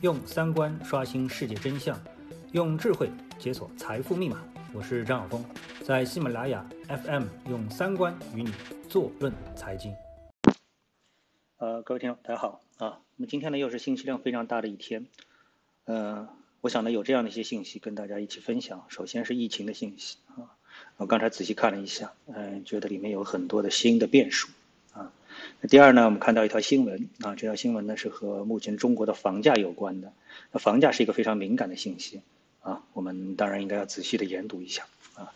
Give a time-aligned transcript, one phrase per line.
[0.00, 2.00] 用三观刷新世界真相，
[2.52, 4.40] 用智慧解锁财富密码。
[4.72, 5.44] 我是张晓峰，
[5.82, 8.52] 在喜马拉雅 FM 用三观与你
[8.88, 9.92] 坐论财经。
[11.56, 13.00] 呃，各位听众，大家好啊。
[13.16, 15.04] 那么今天呢，又是信息量非常大的一天。
[15.86, 16.28] 呃，
[16.60, 18.84] 我想呢，有这样的一些信息跟大家一起分享。
[18.88, 20.54] 首先是疫情的信息啊，
[20.98, 24.48] 我刚才仔细看了一下，嗯，觉得里面有很多的新的变数。
[25.60, 30.12] 那第二呢，我们看到一条新闻啊，这条新闻呢是和目前中国的房价有关的。
[30.52, 32.20] 那房价是一个非常敏感的信息
[32.60, 34.84] 啊，我们当然应该要仔细的研读一下
[35.14, 35.32] 啊。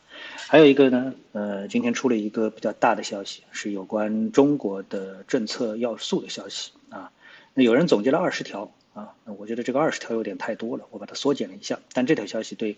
[0.48, 7.10] 还有一个呢，呃，今天出了一个比较大的消息，是有关中国的政策要素的消息啊。
[7.55, 11.80] 那有人总结了二十条啊，那我觉得这个二十条有点太多了，我把它缩减了一下。
[11.93, 12.77] 但这条消息对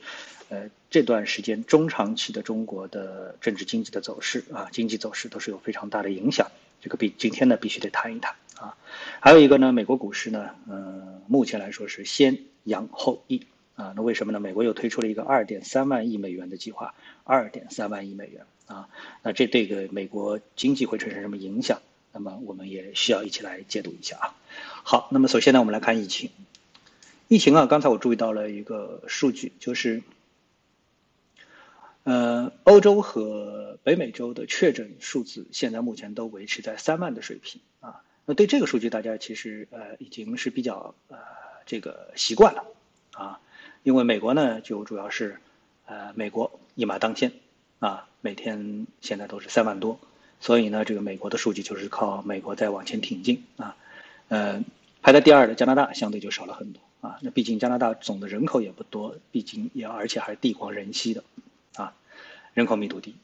[0.48, 6.50] 呃这段时间中长期的中国的政治经济的走势啊，经济走势都是有非常大的影响。
[6.84, 8.76] 这个必今天呢必须得谈一谈啊，
[9.18, 14.38] 还有一个呢，美国股市呢，嗯，目前来说是先扬后抑啊，那为什么呢？
[14.38, 16.92] 美国又推出了一个二点三万亿美元的计划，
[17.24, 18.90] 二点三万亿美元啊，
[19.22, 21.80] 那这对个美国经济会产生什么影响？
[22.12, 24.36] 那么我们也需要一起来解读一下啊。
[24.82, 26.28] 好，那么首先呢，我们来看疫情，
[27.28, 30.02] 疫情啊，刚才我注意到了一个数据，就是。
[32.04, 38.02] 呃，欧洲和北美洲的确诊数字现在目前都维持在三万的水平啊。
[38.26, 41.16] 那对这个数据，大家其实呃已经是比较呃
[41.64, 42.64] 这个习惯了
[43.12, 43.40] 啊。
[43.82, 45.40] 因为美国呢，就主要是
[45.86, 47.32] 呃美国一马当先
[47.78, 49.98] 啊，每天现在都是三万多，
[50.40, 53.76] 所以呢，这个美国的数据就是靠美国在往前挺进啊。
[54.28, 54.62] 呃，
[55.02, 57.18] 排在第二的加拿大相对就少了很多啊。
[57.22, 61.24] 那毕竟加拿大总的人口也不多，毕竟也而且还是地广人稀的。
[62.54, 63.16] 人口密度低，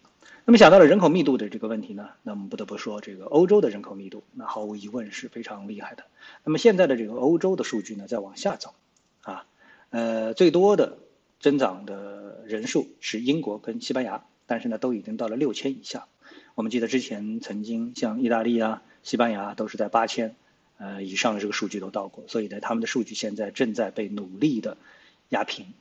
[0.45, 6.03] 那么想到了人口密度的这个问题呢，那我们不得不说这个欧洲的人口密度，那毫无疑问是非常厉害的。
[6.43, 8.75] 那么现在的这个欧洲的数据呢，在往下走，
[9.23, 9.47] 啊，
[9.91, 10.99] 呃，最多的
[11.39, 16.09] 增长的人数是英国跟西班牙，但是呢，都已经到了六千以下。
[16.57, 20.35] 我们记得之前曾经像意大利啊、西班牙都是在八千，
[20.79, 24.77] 呃以上的这个数据都到过，所以呢，他们的数据现在正在被努力的
[25.29, 25.73] 压平，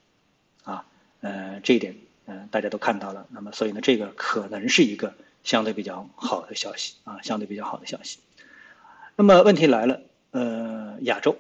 [0.64, 0.86] 啊，
[1.22, 1.96] 呃，这一点。
[2.30, 8.20] 嗯，大家都看到了，那么所以呢，这个可能是一个相对比较好的消息啊，相对比较好的消息。
[9.16, 11.36] 那么问题来了，呃，亚洲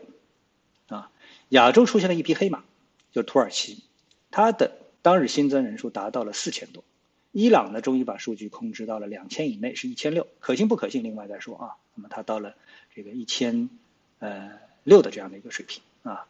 [0.88, 1.11] 啊，
[1.50, 2.63] 亚洲出现了一匹黑马，
[3.11, 3.83] 就是土耳其，
[4.31, 4.72] 它的
[5.03, 6.83] 当日新增人数达到了四千多。
[7.31, 11.03] 伊朗呢，终于把数据控制到了两千以内，是一千六，可信不可信？
[11.03, 12.56] 另外再说啊，那么它到了
[12.95, 13.69] 这个一千
[14.17, 14.50] 呃
[14.83, 16.25] 六的这样的一个水平啊，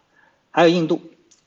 [0.52, 1.02] 还有印度。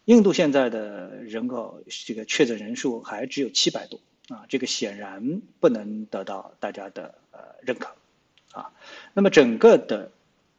[0.05, 7.95] 印度现在的人口这个确诊人数还只有七百多啊，这个显然不能得到大家的呃认可
[8.51, 8.73] 啊。
[9.15, 10.11] 那么整个的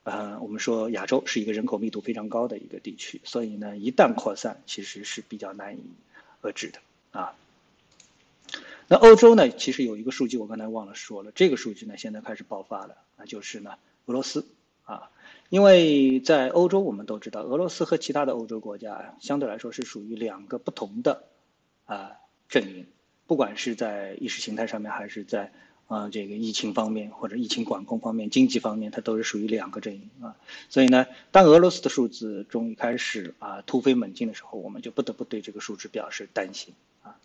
[0.03, 5.81] 呃，我们说亚洲是一个人口密度非常高的一个地区，所以呢，一旦扩散其实是比较难以
[6.41, 6.79] 遏制的
[7.19, 7.35] 啊。
[8.87, 14.45] 那欧洲呢，其实有一个数据我刚才忘了说了，这个数据呢现在开始爆发了，那就是呢俄罗斯
[14.83, 15.09] 啊。
[15.49, 21.25] 因为在欧洲，我们都知道，俄罗斯和其他的欧洲国家相对来说是属于两个不同的
[21.85, 22.13] 啊
[22.49, 22.87] 阵营，
[23.27, 25.51] 不管是在意识形态上面，还是在
[25.87, 30.35] 啊这个疫情方面或者疫情管控方面、经济方面，它都是属于两个阵营啊。
[30.69, 36.73] 所以呢，当俄罗斯的数字终于开始啊突飞猛进的时候，我们就不得不对这个数值表示担心
[37.03, 37.15] 啊。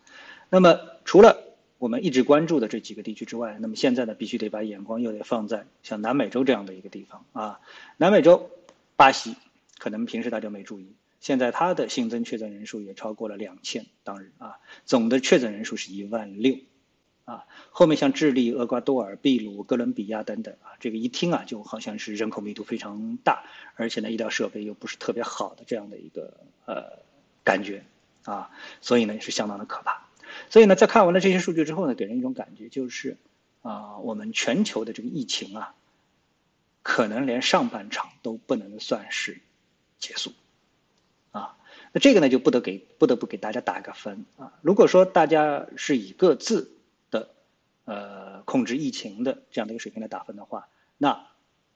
[0.51, 1.45] 那么除了
[1.79, 7.61] 我们一直关注的这几个地区之外，那么现在呢，必须得把眼光又得放在像南美洲这样的一个地方啊。
[7.97, 8.51] 南美洲，
[8.97, 9.37] 巴西，
[9.79, 16.57] 可能平时大家没注意，现在它的新增确诊人数也超过了两千，当日啊，总的确诊人数是一万六，
[17.25, 23.45] 啊，后面像智利、厄瓜多尔、秘鲁、哥伦比亚等等啊，这个一听啊，就好像是人口密度非常大，
[23.77, 26.35] 而且呢，医疗设备又不是特别好的这样的一个
[26.67, 26.99] 呃
[27.45, 27.85] 感觉
[28.25, 28.51] 啊，
[28.81, 30.08] 所以呢，也是相当的可怕。
[30.51, 33.17] 所以呢，在看完了这些数据之后呢，给人一种感觉就是，
[33.63, 35.75] 啊，我们全球的这个疫情啊，
[36.83, 39.41] 可能连上半场都不能算是
[39.99, 40.33] 结束，
[41.33, 41.57] 啊，
[41.93, 44.53] 那这个呢就不得给不得不给大家打个分啊。
[44.63, 46.71] 如果说大家是以各自
[47.11, 47.29] 的
[47.85, 51.27] 呃控制疫情的这样的一个水平来打分的话，那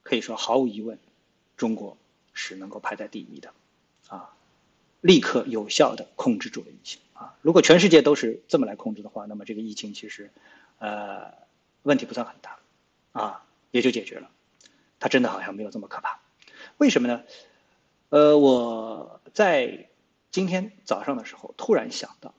[0.01, 0.97] 可以说毫无疑问，
[1.57, 1.97] 中国
[2.33, 3.53] 是能够排在第一的，
[4.07, 4.33] 啊，
[5.03, 7.01] 立刻有效的控制住了疫情。
[7.11, 10.31] 啊，如果全世界都是这么来控制的话，那么这个疫情其实，
[10.79, 11.33] 呃，
[11.83, 12.57] 问题不算很大，
[13.11, 14.31] 啊，也就解决了。
[14.99, 16.21] 它真的好像没有这么可怕，
[16.77, 17.21] 为什么呢？
[18.09, 19.89] 呃，我在
[20.31, 22.33] 今天早上的时候突然想到，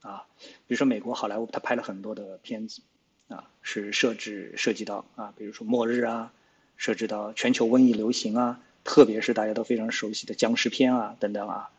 [0.00, 2.80] 啊，比如说美国好莱坞，他拍了很多的片子，
[3.28, 6.32] 啊，是设置涉及到啊，比如说末日啊，
[6.76, 11.70] 涉及到全球瘟疫流行啊，特别是大家都非常熟悉的僵尸片啊等等啊，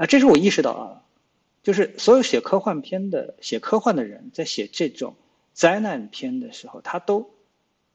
[0.00, 1.02] 啊，这是我意识到啊，
[1.62, 5.14] 就是所有写科幻片的写科幻的人在写这种
[5.52, 7.28] 灾难片的时候，他都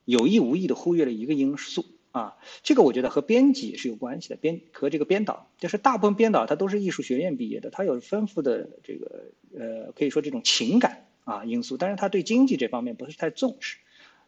[0.04, 1.84] 有意无意的忽略了一个因素。
[2.12, 9.24] 啊，这个我觉得和编辑是有关系的，编和这个编导，就是大部分编导他都是艺术学院毕业的，他有丰富的这个
[9.58, 13.76] 呃，可以说这种情感啊因素，但是他对经济这方面不是太重视，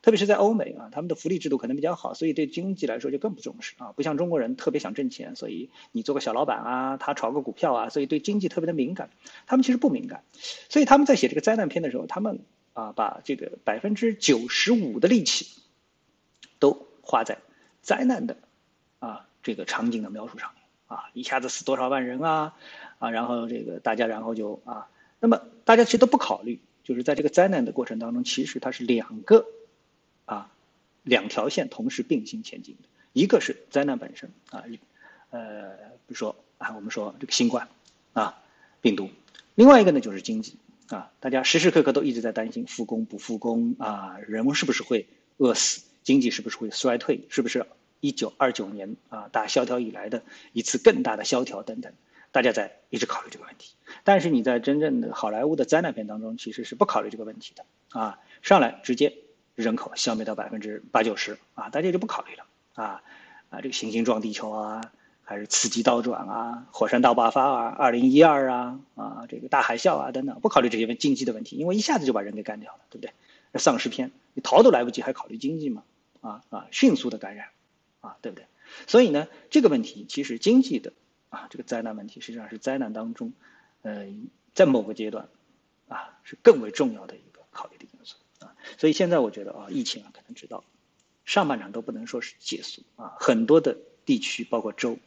[0.02, 9.10] 特别是在欧美啊，他们的福利制度可能比较好，所以对经济来说就更不重视啊，不像中国人特别想挣钱，所以你做个小老板啊，他炒个股票啊，所以对经济特别的敏感，
[9.46, 10.22] 他们其实不敏感，
[10.68, 12.40] 所以他们在写这个灾难片的时候，他们
[12.72, 15.46] 啊把这个百分之九十五的力气
[16.58, 17.38] 都花在。
[17.80, 18.36] 灾难的
[18.98, 22.54] 啊，这个场景的描述上面啊，一下子死多少万人啊
[22.98, 24.88] 啊，然后这个大家然后就啊，
[25.20, 29.46] 那么大家其实都不考虑，就是在这个灾难的过程当中，其实它是两个
[31.08, 34.64] 两条线同时并行前进的，一个是灾难本身啊，
[35.30, 35.70] 呃，
[36.06, 37.68] 比如说啊，我们说这个新冠
[38.12, 38.42] 啊
[38.80, 39.10] 病毒，
[39.54, 40.56] 另外一个呢就是经济
[40.88, 45.08] 啊，大家时时刻刻都一直在担心复工不复工啊，人们是不是会
[45.38, 47.66] 饿死，经济是不是会衰退，是不是？
[48.00, 50.22] 一九二九年啊，大萧条以来的
[50.52, 51.92] 一次更大的萧条等等，
[52.30, 53.74] 大家在一直考虑这个问题。
[54.04, 59.16] 但是你在真正的好莱坞的灾难片当中，其实是不考虑这个问题的啊，上来直接
[59.62, 63.02] 人口消灭到百分之八九十啊，大家就不考虑了啊
[63.50, 64.80] 啊，这个行星撞地球啊，
[65.24, 73.12] 还是次级倒转啊，火山大爆发啊，二零一二啊啊，这个大海啸啊等等，不考虑这些问经济的问题，因为一下子就把人给干掉了，对不对？
[73.58, 75.82] 丧尸片你逃都来不及，还考虑经济吗？
[76.20, 77.48] 啊啊，迅速的感染。
[78.00, 78.46] 啊，对不对？
[78.86, 80.92] 所以呢，这个问题其实经济的
[81.30, 83.32] 啊，这个灾难问题实际上是灾难当中，
[83.82, 84.06] 呃，
[84.54, 85.26] 在某个阶段
[85.88, 88.14] 啊，是更为重要的一个考虑的因素。
[88.76, 90.64] 所以现在我觉得啊，疫情啊，可能知道
[91.24, 94.98] 上半场都不能说是结束啊，很多的地区包括州，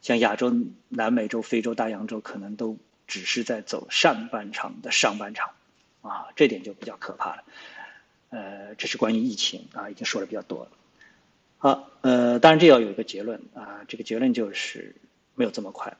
[0.00, 0.52] 像亚洲、
[0.88, 2.76] 南美洲、非洲、大洋洲，可能都
[3.06, 5.50] 只是在走上半场的上半场
[6.02, 7.44] 啊，这点就比较可怕了。
[8.30, 10.70] 呃，这是关于疫情啊，已经说的比较多了。
[11.58, 14.96] 好，呃，当然这要有一个结论啊，这个结论就是
[15.34, 15.96] 没有这么快，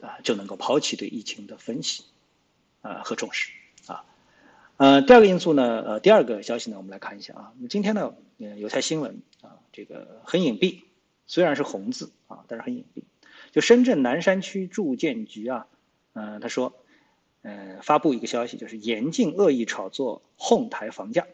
[0.00, 2.04] 啊就能够抛弃对疫情的分析，
[2.82, 3.50] 啊和重视
[3.86, 4.04] 啊，
[4.78, 10.82] 呃，第二个因素呢，呃，第二个消息呢，我们来看一下啊，今天呢，有条新闻啊，这个很隐蔽，
[11.26, 13.02] 虽然是红字啊，但是很隐蔽，
[13.52, 15.66] 就深圳南山区住建局啊，
[16.12, 16.74] 嗯，他说，
[17.40, 21.26] 呃，发布一个消息，就是严禁恶意炒作哄抬房价。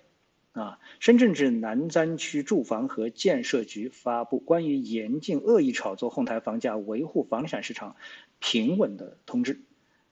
[0.52, 7.96] 啊，深圳市南山区住房和建设局发布关于严禁恶意炒作、哄抬房价、维护房地产市场
[8.38, 9.62] 平稳的通知。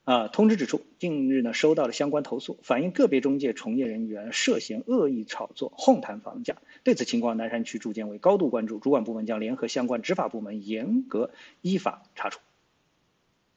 [0.03, 6.57] 啊，通知指出，近日呢收到了相关投诉，反映个别中介从业人员涉嫌恶意炒作、哄抬房价。
[6.83, 11.29] 对此情况，南山区住建委高度关注，主管部门将联合相关执法部门严格
[11.61, 12.39] 依法查处。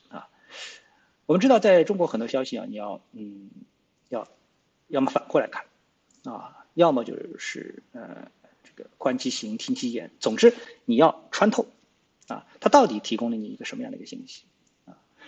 [0.09, 0.29] 啊，
[1.27, 3.51] 我们知道，在中国很多消息啊，你要嗯，
[4.11, 4.29] 要
[4.89, 5.65] 要么反过来看，
[6.25, 6.61] 啊。
[6.75, 8.33] 要么就是呃，
[8.65, 10.53] 这个观其行，听其言，总之
[10.85, 11.69] 你要穿透，
[12.27, 14.43] 啊，它到底提供了你一个什么样的一个信息？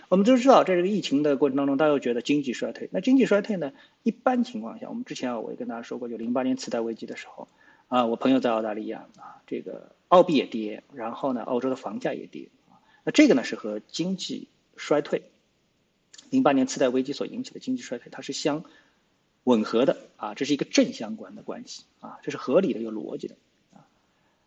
[0.09, 2.89] 我们都知道，在这个疫情的过程当中，大家又觉得经济衰退。
[2.91, 3.73] 那经济衰退呢？
[4.03, 7.47] 一般情况下，我们之前啊，我也跟大家说过，就零八年次贷危机的时候，
[7.87, 15.23] 啊，我朋友在澳大利亚啊，这个澳币也跌，然后呢，澳洲的房价也跌，啊，那这个呢是和经济衰退，
[16.29, 18.63] 零八年次贷危机所引起的经济衰退，它是相。
[19.43, 23.35] 吻合的啊，这是一个正相关的关系啊，这是合理的、有逻辑的。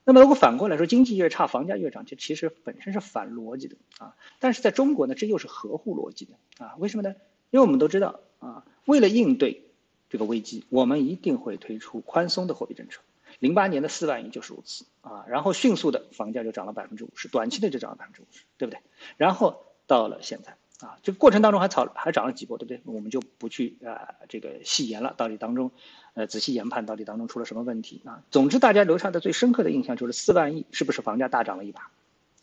[0.04, 4.16] 那么如果反过来说，经济越差，房价越涨，这其实本身是反逻辑的啊。
[4.38, 6.74] 但是在中国呢，这又是合乎逻辑的啊。
[6.78, 7.14] 为什么呢？
[7.50, 9.64] 因为我们都知道啊，为了应对
[10.08, 13.00] 这个危机，我们一定会推出宽松的货币政策。
[13.38, 18.80] 零八年的四万亿就是如此啊，然后迅速的房价就涨了百分之五十，短期内就涨了百分之五十，对不对？
[19.16, 20.56] 然后到了现在。
[20.82, 22.80] 啊，这个过程当中还炒还涨了几波，对不对？
[22.84, 25.70] 我们就不去啊这个细研了，到底当中，
[26.14, 28.22] 呃仔细研判到底当中出了什么问题啊？
[28.30, 31.90] 总之大家留下的最深刻的印象就是四万亿是不是房价大涨了一把，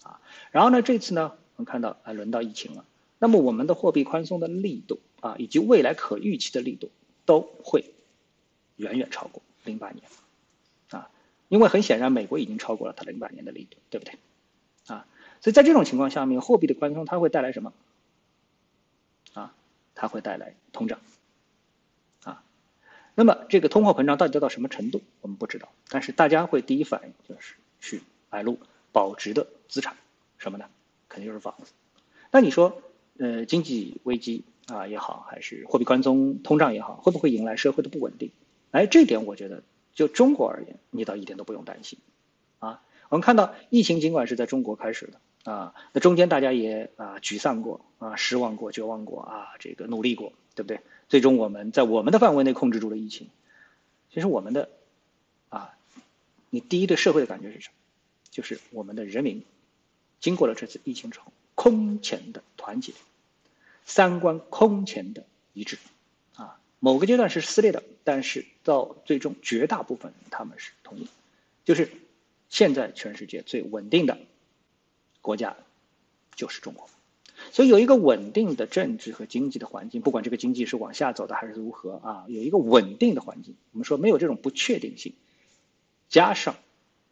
[0.04, 2.86] 啊，然后呢这次呢我们看到啊轮到疫情了，
[3.18, 6.92] 那么我们的货币宽松的力度啊以及未来可预期的力度
[7.26, 7.86] 都会
[8.76, 10.04] 远远超过零八年，
[10.92, 11.10] 啊，
[11.50, 14.14] 因为很显然美国已经超过了它零八年的力度，对不对？
[14.86, 15.08] 啊，
[15.42, 17.74] 所以在这种情况下面，货币的宽松它会带来什么？
[20.00, 21.00] 它会带来通胀，
[22.24, 22.44] 啊，
[23.16, 25.70] 那么这个通货膨胀到底到什么程度，我们不知道。
[25.90, 28.60] 但是大家会第一反应就是去买入
[28.92, 29.98] 保值的资产，
[30.38, 30.70] 什么呢？
[31.10, 31.74] 肯定就是房子。
[32.30, 32.84] 那你说，
[33.18, 38.30] 呃，经济危机啊也好，还是货币宽松、通胀也好，会不会迎来社会的不稳定？
[38.70, 39.64] 哎，这点我觉得
[39.96, 41.98] 就中国而言，你倒一点都不用担心，
[42.60, 50.82] 啊，我们看到疫情尽管是在中国开始的啊，那中间大家也啊沮丧过啊，失望过，绝望过啊，这个努力过，对不对？
[51.08, 53.30] 最终我们在我们的范围内控制住了疫情。
[54.12, 54.68] 其实我们的
[55.48, 55.74] 啊，
[56.50, 57.76] 你第一对社会的感觉是什么？
[58.30, 59.46] 就是我们的人民
[60.20, 62.92] 经过了这次疫情之后，空前的团结，
[63.86, 65.24] 三观空前的
[65.54, 65.78] 一致
[66.36, 66.60] 啊。
[66.82, 71.08] 某个阶段是撕裂的，但是到最终绝大部分他们是同意，
[71.64, 71.90] 就是
[72.50, 74.18] 现在全世界最稳定的
[75.28, 75.58] 国家
[76.36, 76.90] 就是中国。
[77.52, 85.14] 所以有一个稳定的政治和经济的环境，不管这个经济是往下走的还是如何啊，有一个稳定的环境，我们说没有这种不确定性，
[86.08, 86.56] 加上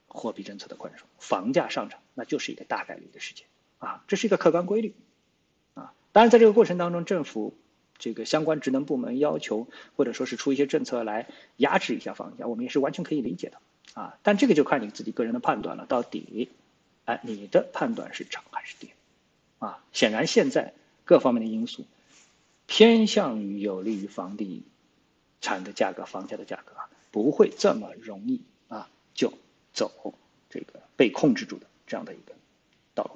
[0.08, 3.46] 货币政策的宽松，房价上涨，那就是一个大概率的事件
[3.78, 4.96] 啊，这是一个客观规律
[5.74, 5.94] 啊。
[6.14, 7.54] 当然，在这个过程当中，政府
[8.00, 13.58] 这个相关职能部门要求或者说是出一些政策来压制一下房价，我们也是完全可以理解的
[13.94, 14.18] 啊。
[14.24, 16.50] 但这个就看你自己个人的判断了，到底
[17.06, 18.90] 哎你的判断是涨还是跌？
[19.60, 20.74] 啊，显然现在
[21.06, 21.86] 各方面的因素
[22.68, 24.64] 偏向于有利于房地
[25.40, 26.74] 产的价格、房价的价格，
[27.12, 29.32] 不会这么容易啊就
[29.72, 30.16] 走
[30.50, 32.34] 这个被控制住的这样的一个
[32.94, 33.12] 道路。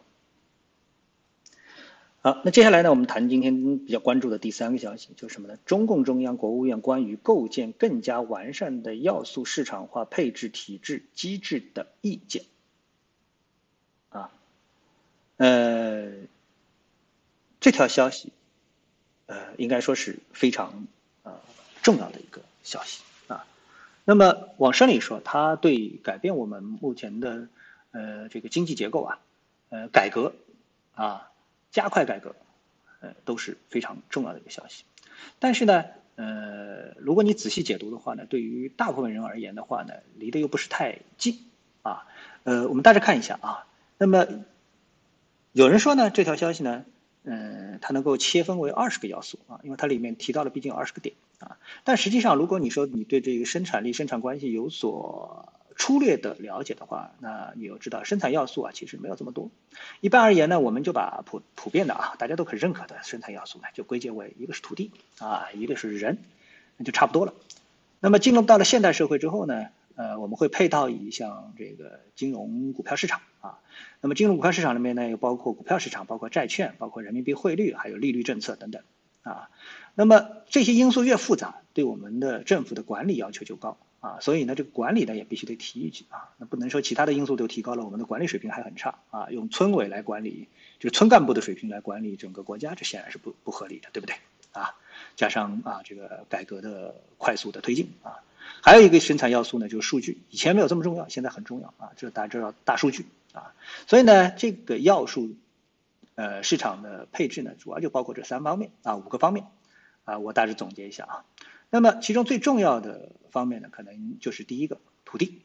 [2.21, 5.57] 好，那接下来呢，我们谈今天比较关注的第三个消息，就是什么呢？
[5.65, 12.43] 中共中央、国务院关于构建更加完善的要素市场化配置体制机制的意见。
[15.39, 16.29] 呃。
[17.61, 18.31] 这条消息，
[19.25, 20.87] 呃，应该说是非常
[21.23, 21.41] 呃
[21.81, 23.45] 重要的一个消息啊。
[24.05, 27.49] 那么往深里说，它对改变我们目前的
[27.91, 29.19] 呃这个经济结构啊，
[29.71, 30.33] 呃改革
[30.95, 31.29] 啊，
[31.69, 32.33] 加快改革，
[33.01, 34.85] 呃都是非常重要的一个消息。
[35.39, 35.83] 但是呢，
[36.15, 41.45] 呃，如果你仔细解读的话呢，对于大部分人而言的话呢，离得又不是太近
[41.81, 42.07] 啊。
[42.45, 43.67] 呃，我们大致看一下啊。
[43.97, 44.25] 那么
[45.51, 46.85] 有人说呢，这条消息呢。
[47.25, 51.57] 嗯，它能够切分为二十个要素啊，因为它里面提到了毕竟二十个点啊。
[51.83, 59.51] 但实际上，如果你说你对这个生产力、生产关系有所粗略的了解的话，那你要知道生产要素啊，其实没有这么多。
[59.99, 64.89] 一般而言呢，我们就把普普遍的啊，大家都很认可的生产要素呢，就归结为一个是土地
[65.19, 66.19] 啊，一个是人，
[66.77, 67.33] 那就差不多了。
[67.99, 69.67] 那么进入到了现代社会之后呢？
[69.99, 73.59] 呃，我们会配套以像这个金融股票市场啊，
[73.99, 78.81] 那么金融股票市场里面呢，又包括股票市场，包括债券，包括人民币汇率，还有利率政策等等
[79.23, 79.49] 啊。
[79.95, 84.21] 那么这些因素越复杂，对我们的政府的管理要求就高啊。
[84.21, 89.27] 所以呢，这个管理呢也必须得提一句啊，那不能说其他的因素都提高了，我们的管理水平还很差啊。
[89.31, 90.47] 用村委来管理，
[90.79, 94.15] 就是村干部的水平来管理整个国家，这显然是不不合理的，对不对
[94.53, 94.77] 啊？
[95.17, 98.23] 加上啊，这个改革的快速的推进啊。
[98.61, 100.21] 还有一个生产要素呢，就是数据。
[100.29, 101.91] 以前没有这么重要，现在很重要啊！
[101.95, 103.53] 这大家知道大数据啊，
[103.87, 105.35] 所以呢，这个要素，
[106.15, 109.45] 呃，市场的配置呢，主要就包括这三方面啊，五个方面
[110.03, 111.25] 啊，我大致总结一下啊。
[111.69, 115.41] 那么其中最重要的方面呢，可能就是第一个土地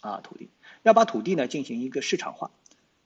[0.00, 0.48] 啊，土地
[0.82, 2.50] 要把土地呢进行一个市场化。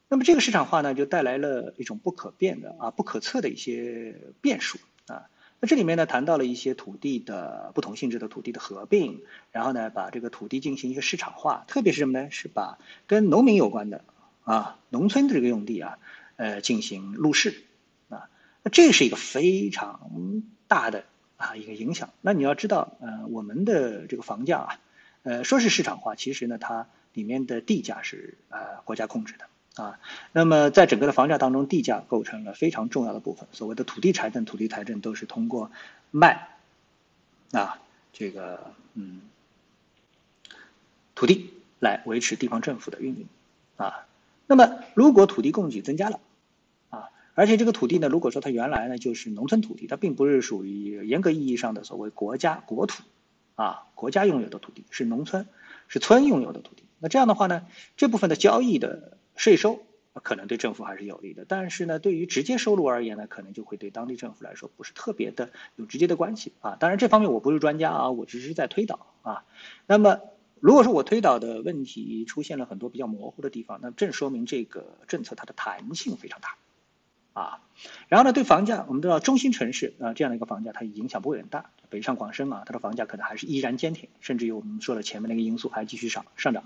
[0.08, 5.28] 那么这个市场化呢，就带来了一种不可变的啊、不可测的一些变数啊。
[5.64, 12.32] 那这里面呢，谈到了一些土地的不同性质的土地的合并，然后呢，把这个土地进行一个市场化，特别是什么呢？
[12.32, 14.02] 是把跟农民有关的
[14.42, 16.00] 啊，农村的这个用地啊，
[16.34, 17.62] 呃，进行入市
[18.08, 18.28] 啊，
[18.64, 21.04] 那这是一个非常大的
[21.36, 22.10] 啊一个影响。
[22.22, 24.80] 那你要知道，呃，我们的这个房价啊，
[25.22, 29.44] 呃，说是市场化，其实呢，它里面的地价是呃国家控制的。
[29.76, 29.98] 啊，
[30.32, 33.48] 那么在整个的房价当中，地价构成了非常重要的部分。
[33.52, 35.70] 所谓的土地财政，土地财政都是通过
[36.10, 36.48] 卖
[37.52, 37.80] 啊
[38.12, 39.22] 这个嗯
[41.14, 43.26] 土地来维持地方政府的运营
[43.78, 44.06] 啊。
[44.46, 46.20] 那么如果土地供给增加了
[46.90, 53.02] 啊，而且这个土地呢，如果说它原来呢就是农村土地，它并不是属于严格意义上的所谓国家国土
[53.54, 55.46] 啊，国家拥有的土地是农村
[55.88, 56.82] 是村拥有的土地。
[56.98, 57.64] 那这样的话呢，
[57.96, 59.16] 这部分的交易的。
[59.36, 59.82] 税收
[60.22, 66.76] 可能对政府还是有利的，但是呢，对于直接收入而言呢，可能就会对当地政府来说不是特别的有直接的关系啊。
[66.78, 69.44] 当然这方面我不是专家啊，我只是在推导啊。
[69.86, 70.20] 那么
[70.60, 76.56] 如果说我推导的问题出现了很多比较模糊的地方，那正说明这个政策它的弹性非常大
[77.32, 77.62] 啊。
[78.08, 86.64] 然后呢，对房价，我们知道中心城市啊这样的一个房价它影响不会很大，北上广深啊它的房价可能还是依然坚挺，甚至于我们说了前面那个因素还继续上上涨。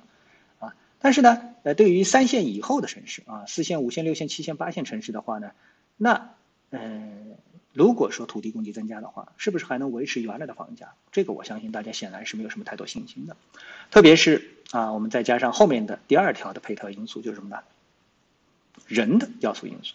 [1.00, 5.50] 但是呢，呃，对于三线以后的城市啊，四线、五线、六线、七线、八线城市的话呢，
[5.96, 6.30] 那，
[6.70, 7.36] 嗯，
[7.72, 10.94] 如果说土地供给增加的话，是不是还能维持原来的房价？
[11.12, 13.36] 这个我相信大家显然是没有什么太多信心的。
[13.90, 17.62] 特别是啊，我们再加上后面的第二条的配套因素，就是什么呢？
[18.86, 19.94] 人的要素因素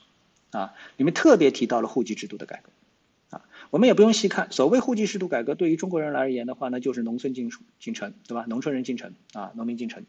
[0.51, 8.45] 啊，里面特别提到了户籍制度的改革啊，我们也不用细看，所谓户籍制度改革，对于中国人而言的话呢，就是农村进进城，对吧？
[8.47, 10.03] 农村人进城啊，农民进城，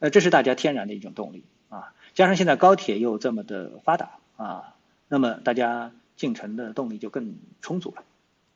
[0.00, 1.92] 呃，这是大家天然的一种动力啊。
[2.14, 4.74] 加上现在高铁又这么的发达啊，
[5.06, 5.92] 那么大家。
[6.16, 8.04] 进城的动力就更充足了，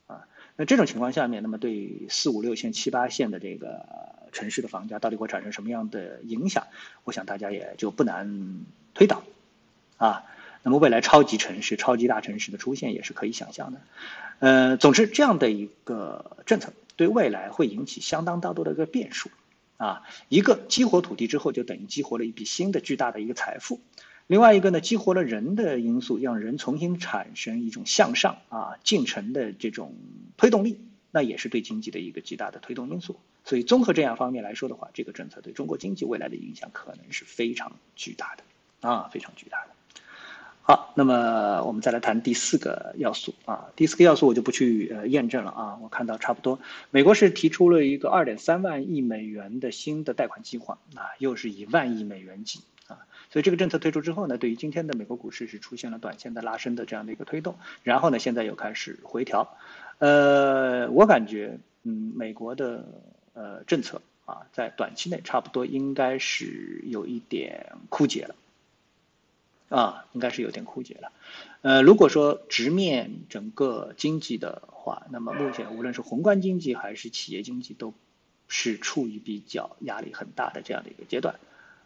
[0.07, 3.87] 啊，那这种情况下面，那么对四五六线、七八线的这个
[4.33, 6.67] 城市的房价到底会产生什么样的影响？
[7.05, 9.23] 我想大家也就不难推导，
[9.97, 10.25] 啊，
[10.63, 13.81] 那么未来超级城市、超级大城市的出现也是可以想象的，
[14.41, 19.31] 呃，总之这样的一个政策对未来会引起相当大多的一个变数，
[19.85, 23.83] 啊，一个激活土地之后，就等于激活了一笔新的巨大的一个财富。
[24.27, 29.95] 另外一个呢，激活了人的因素，让人重新产生一种向上啊进程的这种
[30.39, 33.21] 推动力，那也是对经济的一个极大的推动因素。
[33.45, 39.74] 所以综合这样方面来说的话，这个政策对中国经济未来的影响可能是非常巨大的啊，非常巨大的。
[40.67, 43.35] 好，那么我们再来谈第四个要素。
[43.45, 46.59] 啊，第四个要素我就不去呃验证了啊，我看到差不多，
[46.91, 53.05] 美国是提出了一个二点三万亿美元的新的贷款计划啊，又是以万亿美元计啊。
[53.29, 59.59] 所以这个政策推出之后呢，对于今天的美国股市是出现了短线的拉升的这样的一个推动，然后呢，现在又开始回调，
[59.99, 62.87] 呃，我感觉，嗯，美国的
[63.35, 68.35] 呃政策啊，在短期内差不多应该是有一点枯竭了，
[69.69, 71.13] 啊，应该是有点枯竭了，
[71.63, 77.95] 呃，如果说直面整个经济的话，那么目前无论是宏观经济还是企业经济都
[78.49, 81.37] 是处于比较压力很大的这样的一个阶段，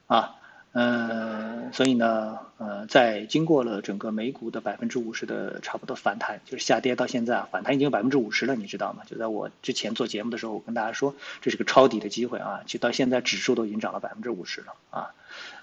[0.06, 0.34] 啊。
[0.72, 9.02] 嗯，所以呢，呃，在经过了整个美股的百分之五十的差不多反弹，就是下跌到现在啊，反弹已经有百分之五十了，你知道吗？
[9.06, 15.14] 就在我之前做节目的时候，我跟大家说这是个抄底的机会啊，就到现在指数都已经涨了百分之五十了啊。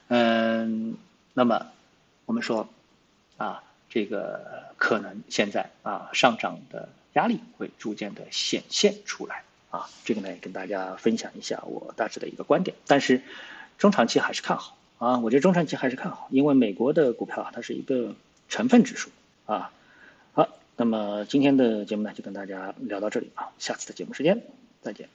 [0.07, 0.97] 嗯，
[1.35, 1.67] 那么
[2.25, 2.67] 我们说
[3.37, 13.21] 啊，这个可能现在啊上涨的压力会逐渐的显现出来啊，这个呢也跟大家分享一下我大致的一个观点，但是
[13.77, 14.77] 中长期还是看好。
[14.97, 18.15] 啊，我觉得中长期还是看好，因为美国的股票啊，它是一个
[18.47, 19.09] 成分指数
[19.45, 19.69] 啊。
[20.31, 24.41] 好，那么今天的节目呢，就跟大家聊到这里啊，下次的节目时间
[24.81, 25.09] 再见。